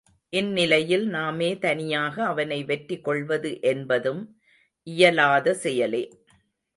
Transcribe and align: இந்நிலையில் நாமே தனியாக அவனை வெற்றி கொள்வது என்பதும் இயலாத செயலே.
இந்நிலையில் 0.33 1.07
நாமே 1.07 1.49
தனியாக 1.57 2.23
அவனை 2.25 2.63
வெற்றி 2.63 2.97
கொள்வது 2.99 3.51
என்பதும் 3.61 4.21
இயலாத 4.87 5.53
செயலே. 5.53 6.03